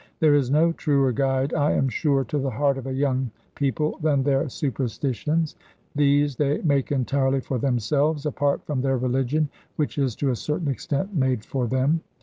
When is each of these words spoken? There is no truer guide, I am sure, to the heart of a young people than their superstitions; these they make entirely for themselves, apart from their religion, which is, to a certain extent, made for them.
There 0.19 0.33
is 0.33 0.49
no 0.49 0.71
truer 0.71 1.11
guide, 1.11 1.53
I 1.53 1.73
am 1.73 1.87
sure, 1.87 2.23
to 2.23 2.39
the 2.39 2.49
heart 2.49 2.79
of 2.79 2.87
a 2.87 2.91
young 2.91 3.29
people 3.53 3.99
than 4.01 4.23
their 4.23 4.49
superstitions; 4.49 5.55
these 5.93 6.35
they 6.35 6.59
make 6.63 6.91
entirely 6.91 7.39
for 7.39 7.59
themselves, 7.59 8.25
apart 8.25 8.65
from 8.65 8.81
their 8.81 8.97
religion, 8.97 9.47
which 9.75 9.99
is, 9.99 10.15
to 10.15 10.31
a 10.31 10.35
certain 10.35 10.69
extent, 10.69 11.13
made 11.15 11.45
for 11.45 11.67
them. 11.67 12.01